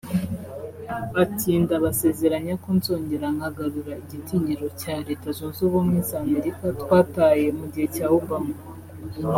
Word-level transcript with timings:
Ati 1.23 1.49
“Ndabasezeranya 1.63 2.53
ko 2.63 2.69
nzongera 2.77 3.25
nkagarura 3.35 3.93
igitinyiro 4.03 4.67
cya 4.81 4.95
Leta 5.07 5.27
Zunze 5.37 5.61
Ubumwe 5.67 5.99
za 6.09 6.17
Amerika 6.25 6.63
twataye 6.81 7.47
mu 7.57 7.65
gihe 7.71 7.87
cya 7.97 8.07
Obama 8.19 8.55